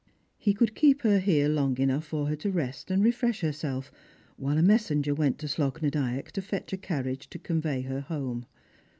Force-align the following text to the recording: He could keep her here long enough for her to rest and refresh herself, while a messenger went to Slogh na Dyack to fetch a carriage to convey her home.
He 0.39 0.55
could 0.55 0.73
keep 0.73 1.03
her 1.03 1.19
here 1.19 1.47
long 1.47 1.77
enough 1.77 2.05
for 2.05 2.25
her 2.25 2.35
to 2.37 2.49
rest 2.49 2.89
and 2.89 3.03
refresh 3.03 3.41
herself, 3.41 3.91
while 4.35 4.57
a 4.57 4.63
messenger 4.63 5.13
went 5.13 5.37
to 5.37 5.47
Slogh 5.47 5.79
na 5.83 5.89
Dyack 5.89 6.31
to 6.31 6.41
fetch 6.41 6.73
a 6.73 6.77
carriage 6.77 7.29
to 7.29 7.37
convey 7.37 7.81
her 7.83 8.01
home. 8.01 8.47